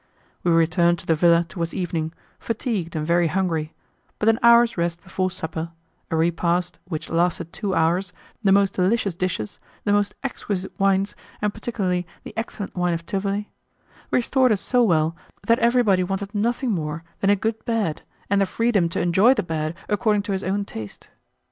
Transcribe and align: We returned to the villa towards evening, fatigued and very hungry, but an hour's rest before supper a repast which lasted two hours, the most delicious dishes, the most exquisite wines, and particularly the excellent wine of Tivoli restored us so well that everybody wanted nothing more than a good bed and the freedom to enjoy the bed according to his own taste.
We 0.43 0.49
returned 0.51 0.97
to 0.97 1.05
the 1.05 1.13
villa 1.13 1.45
towards 1.47 1.75
evening, 1.75 2.11
fatigued 2.39 2.95
and 2.95 3.05
very 3.05 3.27
hungry, 3.27 3.71
but 4.17 4.29
an 4.29 4.39
hour's 4.41 4.75
rest 4.75 5.03
before 5.03 5.29
supper 5.29 5.73
a 6.09 6.15
repast 6.15 6.79
which 6.85 7.11
lasted 7.11 7.53
two 7.53 7.75
hours, 7.75 8.11
the 8.43 8.51
most 8.51 8.73
delicious 8.73 9.13
dishes, 9.13 9.59
the 9.83 9.91
most 9.93 10.15
exquisite 10.23 10.71
wines, 10.79 11.13
and 11.39 11.53
particularly 11.53 12.07
the 12.23 12.33
excellent 12.35 12.75
wine 12.75 12.95
of 12.95 13.05
Tivoli 13.05 13.51
restored 14.09 14.51
us 14.51 14.59
so 14.61 14.81
well 14.81 15.15
that 15.45 15.59
everybody 15.59 16.03
wanted 16.03 16.33
nothing 16.33 16.71
more 16.71 17.03
than 17.19 17.29
a 17.29 17.35
good 17.35 17.63
bed 17.65 18.01
and 18.27 18.41
the 18.41 18.47
freedom 18.47 18.89
to 18.89 19.01
enjoy 19.01 19.35
the 19.35 19.43
bed 19.43 19.75
according 19.87 20.23
to 20.23 20.31
his 20.31 20.43
own 20.43 20.65
taste. 20.65 21.09